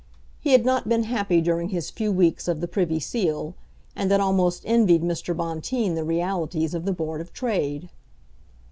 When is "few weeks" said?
1.91-2.47